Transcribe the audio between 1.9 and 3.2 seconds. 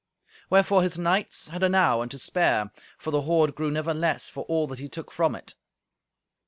and to spare, for